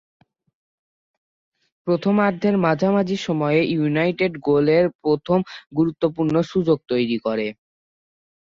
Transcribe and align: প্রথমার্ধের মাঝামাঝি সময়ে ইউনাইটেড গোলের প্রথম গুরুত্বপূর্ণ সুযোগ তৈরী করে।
প্রথমার্ধের 1.87 2.55
মাঝামাঝি 2.57 3.17
সময়ে 3.19 3.61
ইউনাইটেড 3.73 4.33
গোলের 4.47 4.85
প্রথম 5.01 5.39
গুরুত্বপূর্ণ 5.77 6.35
সুযোগ 6.51 6.77
তৈরী 6.87 7.17
করে। 7.19 7.47